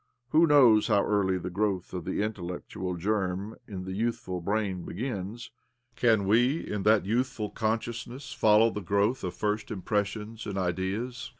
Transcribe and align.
Who 0.29 0.47
knows 0.47 0.87
how 0.87 1.05
early 1.05 1.37
the 1.37 1.51
growth 1.51 1.93
of 1.93 2.05
the 2.05 2.23
intellectual 2.23 2.95
germ 2.95 3.55
in 3.67 3.83
the 3.83 3.93
youthful 3.93 4.41
brain 4.41 4.83
begins? 4.83 5.51
Can 5.95 6.25
we, 6.25 6.57
in 6.57 6.81
that 6.81 7.05
youthful 7.05 7.51
con 7.51 7.77
sciousness, 7.77 8.35
follow 8.35 8.71
the 8.71 8.81
growth 8.81 9.23
of 9.23 9.35
first 9.35 9.67
impres 9.67 10.07
sions 10.07 10.47
and 10.47 10.57
ideas? 10.57 11.29